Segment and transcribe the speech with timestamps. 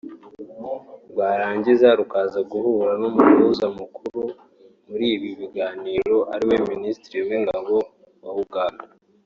[1.11, 4.21] rwarangiza rukaza guhura n’umuhuza mukuru
[4.87, 7.75] muri ibi biganiro ariwe Minisitiri w’Ingabo
[8.23, 8.85] wa Uganda